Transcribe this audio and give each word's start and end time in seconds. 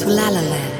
to 0.00 0.08
La 0.08 0.30
La 0.30 0.40
Land. 0.40 0.79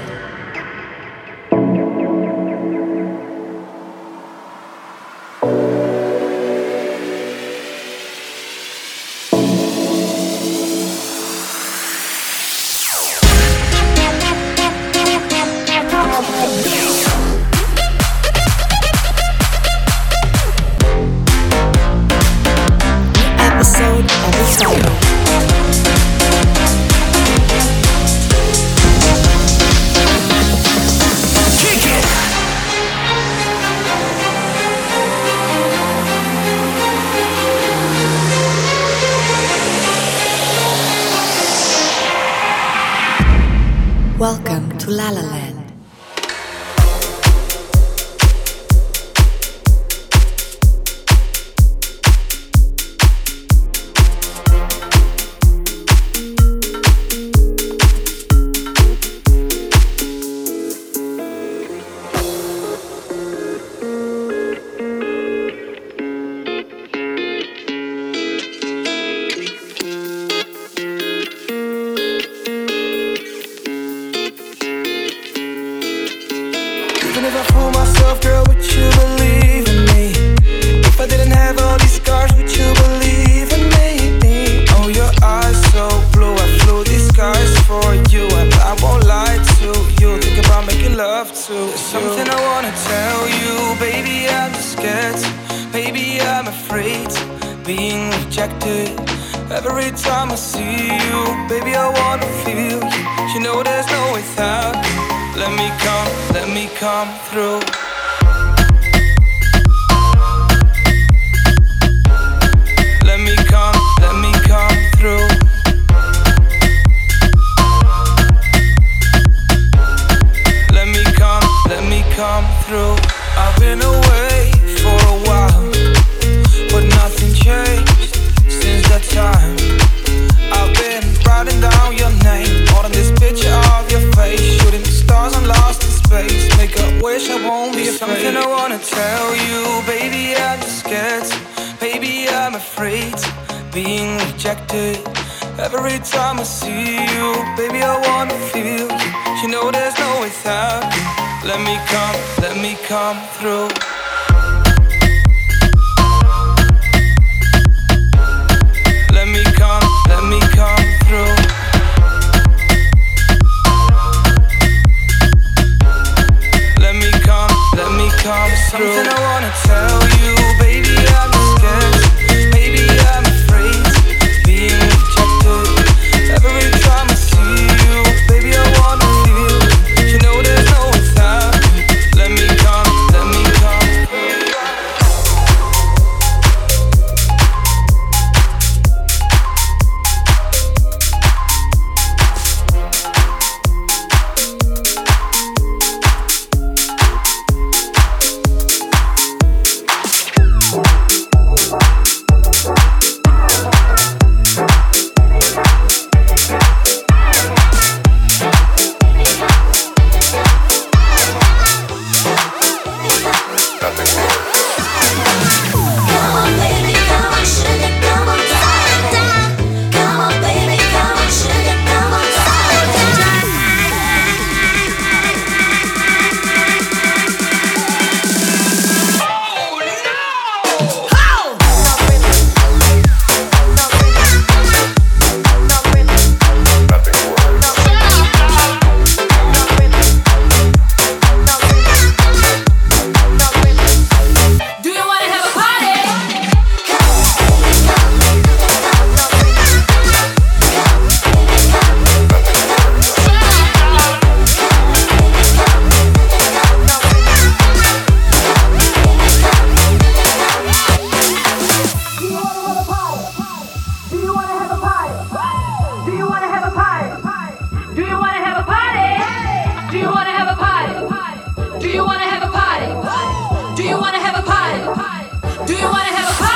Do 274.71 275.75
you 275.75 275.85
wanna 275.85 276.05
have 276.05 276.31
a 276.31 276.39
party? 276.39 276.50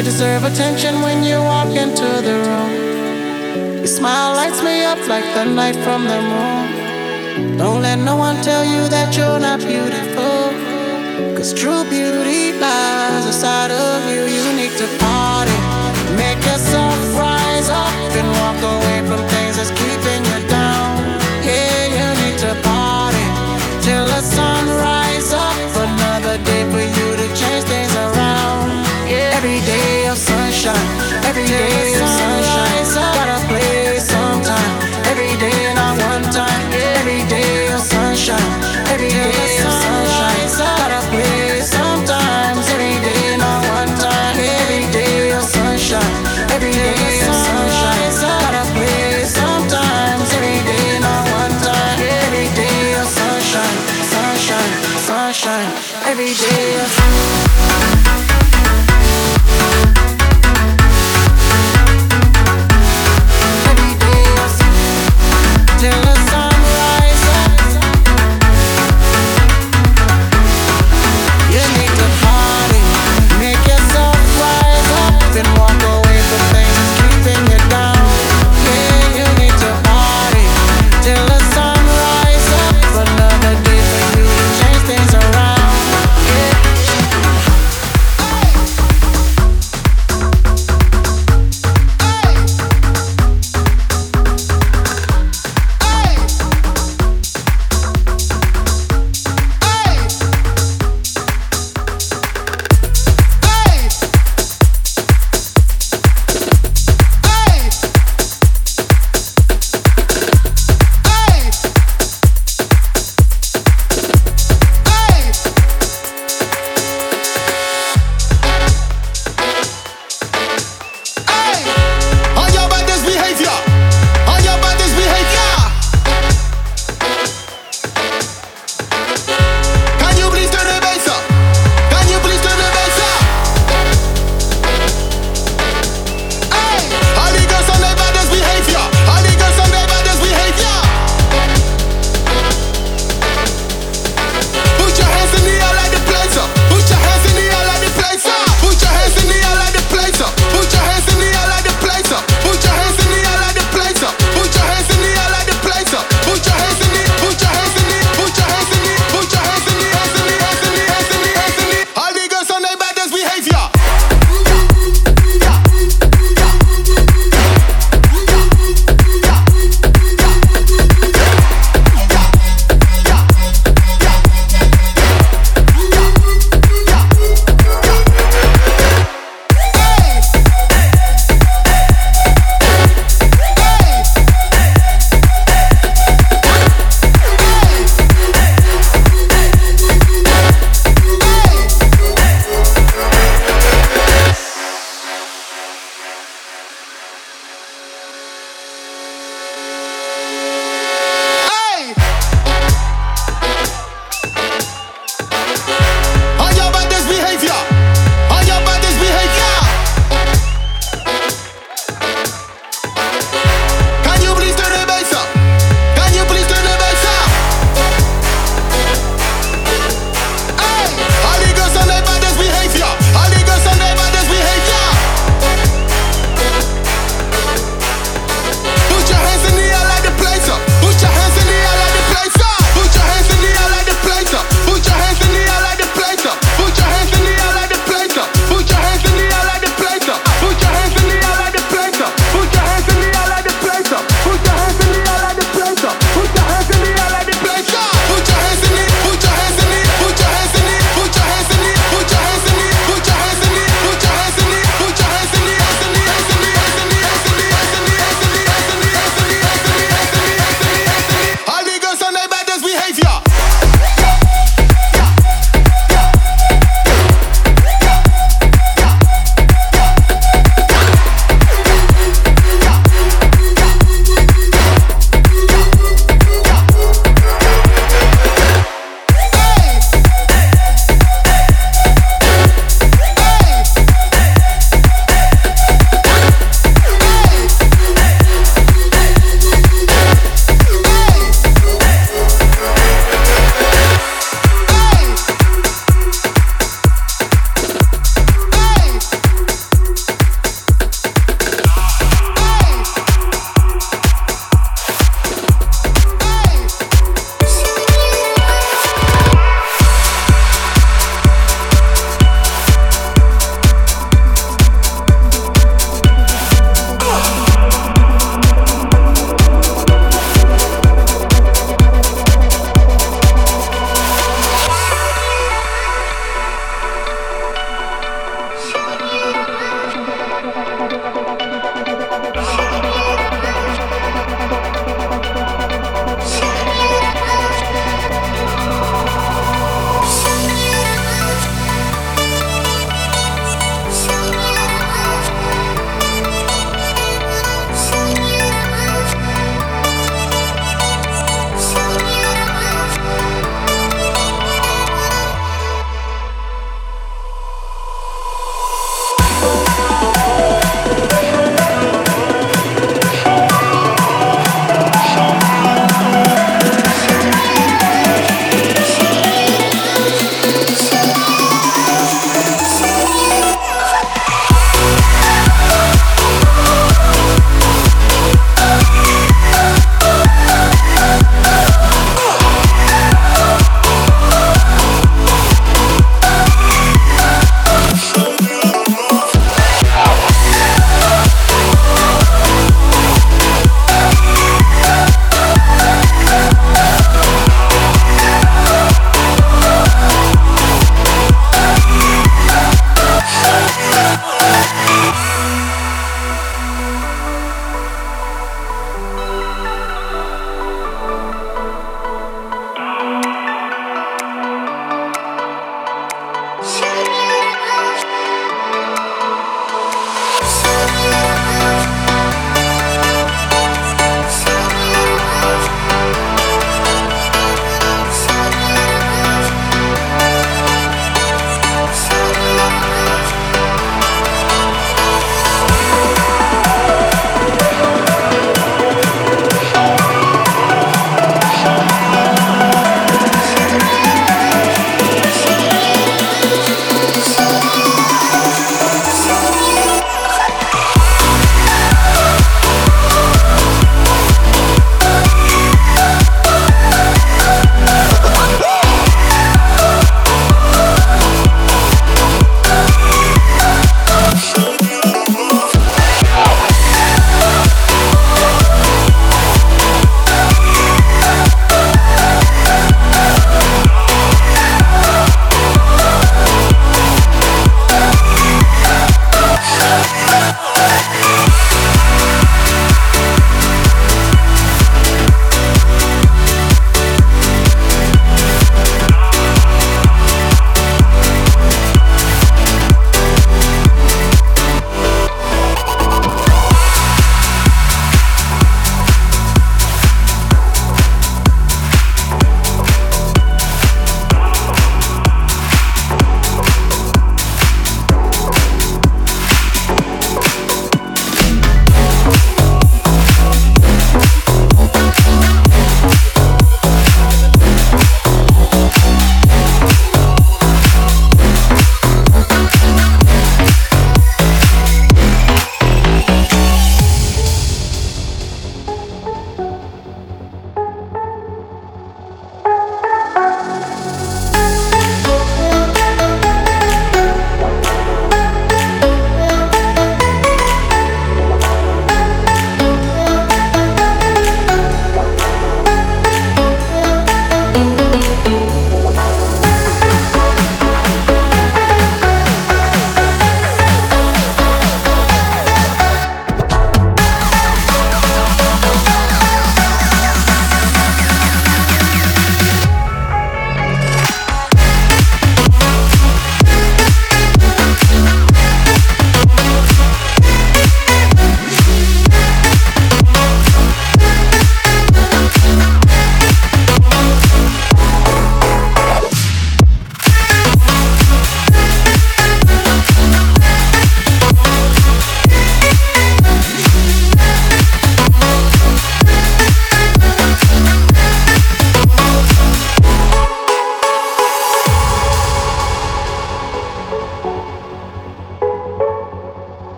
You 0.00 0.06
deserve 0.06 0.44
attention 0.44 1.02
when 1.02 1.22
you 1.22 1.36
walk 1.42 1.76
into 1.76 2.08
the 2.26 2.36
room. 2.46 3.76
Your 3.76 3.86
smile 3.86 4.34
lights 4.34 4.62
me 4.62 4.82
up 4.82 4.96
like 5.06 5.26
the 5.34 5.44
light 5.44 5.76
from 5.84 6.04
the 6.04 6.20
moon. 6.22 7.58
Don't 7.58 7.82
let 7.82 7.98
no 7.98 8.16
one 8.16 8.40
tell 8.40 8.64
you 8.64 8.88
that 8.88 9.14
you're 9.14 9.38
not 9.38 9.60
beautiful. 9.60 11.36
Cause 11.36 11.52
true 11.52 11.84
beauty 11.84 12.58
lies 12.58 13.26
inside 13.26 13.72
of 13.72 14.00
you. 14.08 14.22
you 14.24 14.59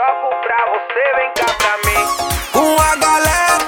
toco 0.00 0.34
pra 0.40 0.56
você, 0.72 1.02
vem 1.16 1.30
cá 1.34 1.52
pra 1.58 1.76
mim. 1.84 2.02
Com 2.52 2.80
a 2.80 2.96
galera, 2.96 3.58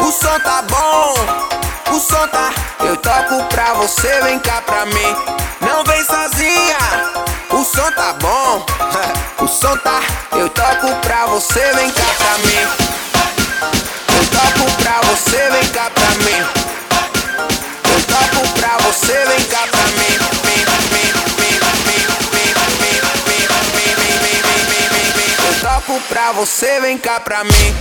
o 0.00 0.12
som 0.12 0.38
tá 0.40 0.60
bom. 0.62 1.14
O 1.94 1.98
som 1.98 2.28
tá. 2.28 2.52
Eu 2.80 2.96
toco 2.98 3.42
pra 3.44 3.72
você, 3.74 4.20
vem 4.20 4.38
cá 4.40 4.60
pra 4.60 4.84
mim. 4.84 5.16
Não 5.62 5.82
vem 5.84 6.04
sozinha, 6.04 6.78
o 7.52 7.64
som 7.64 7.90
tá 7.92 8.12
bom. 8.20 8.66
o 9.42 9.48
som 9.48 9.76
tá. 9.78 10.00
Eu 10.32 10.50
toco 10.50 10.94
pra 11.00 11.24
você, 11.26 11.72
vem 11.72 11.90
cá 11.90 12.04
pra 12.18 12.38
mim. 12.46 12.62
Eu 14.14 14.26
toco 14.36 14.70
pra 14.82 15.00
você, 15.08 15.50
vem 15.50 15.68
cá 15.70 15.90
pra 15.90 16.10
mim. 16.24 16.40
Eu 17.94 18.02
toco 18.02 18.60
pra 18.60 18.76
você, 18.84 19.24
vem 19.24 19.44
cá 19.44 19.60
pra 19.60 19.70
mim. 19.70 19.75
Pra 26.08 26.32
você, 26.32 26.80
vem 26.80 26.98
cá 26.98 27.20
pra 27.20 27.44
mim. 27.44 27.74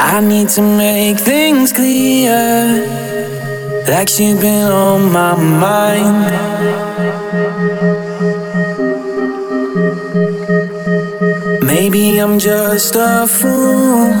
I 0.00 0.20
need 0.20 0.48
to 0.50 0.62
make 0.62 1.18
things 1.18 1.72
clear. 1.72 2.86
Like 3.88 4.08
she's 4.08 4.40
been 4.40 4.70
on 4.70 5.10
my 5.10 5.34
mind. 5.34 6.30
Maybe 11.66 12.18
I'm 12.18 12.38
just 12.38 12.94
a 12.94 13.26
fool. 13.26 14.14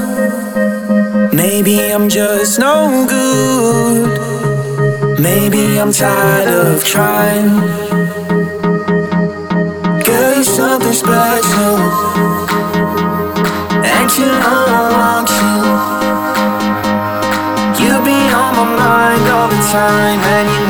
Maybe 1.32 1.78
I'm 1.92 2.08
just 2.08 2.58
no 2.58 3.06
good. 3.08 5.20
Maybe 5.20 5.78
I'm 5.78 5.92
tired 5.92 6.48
of 6.48 6.84
trying. 6.84 7.50
Girl, 10.02 10.34
you're 10.34 10.42
something 10.42 10.92
special 10.92 12.57
time, 19.72 20.20
and 20.20 20.48
you 20.48 20.67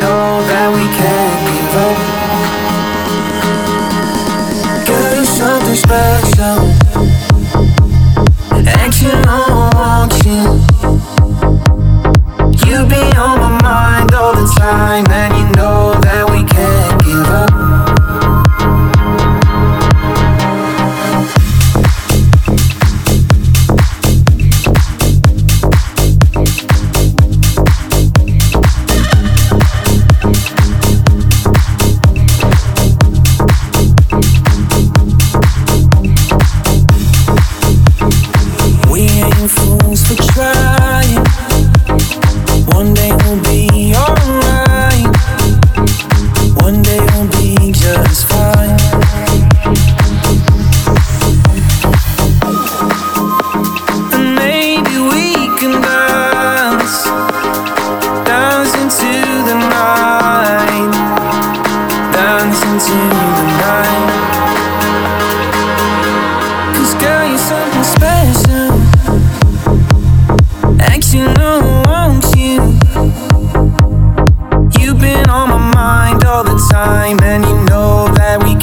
on 75.26 75.48
my 75.48 75.59
mind 75.74 76.24
all 76.24 76.44
the 76.44 76.59
time, 76.70 77.18
and 77.22 77.44
you 77.44 77.57
know 77.64 78.07
that 78.14 78.42
we 78.42 78.58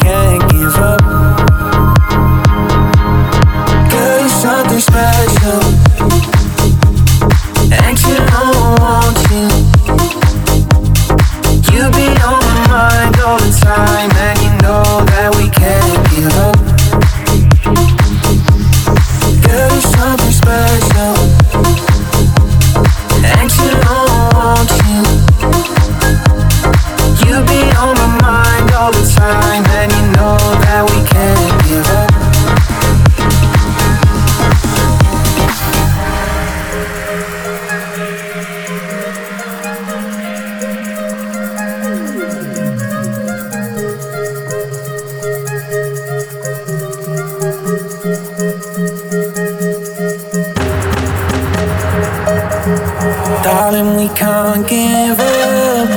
Darling, 53.43 53.95
we 53.97 54.07
can't 54.09 54.67
give 54.67 55.19
up. 55.19 55.89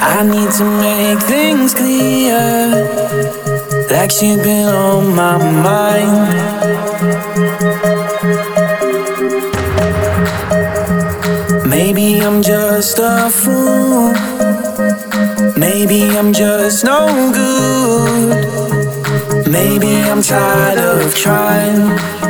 I 0.00 0.22
need 0.22 0.50
to 0.52 0.64
make 0.64 1.20
things 1.20 1.74
clear. 1.74 2.38
Like 3.90 4.10
she's 4.10 4.36
been 4.36 4.68
on 4.68 5.14
my 5.14 5.38
mind. 5.38 6.54
Maybe 11.68 12.20
I'm 12.20 12.42
just 12.42 12.98
a 12.98 13.30
fool. 13.30 14.12
Maybe 15.56 16.02
I'm 16.16 16.32
just 16.32 16.84
no 16.84 17.06
good. 17.32 18.46
Maybe 19.50 20.02
I'm 20.10 20.22
tired 20.22 20.78
of 20.78 21.14
trying. 21.14 22.23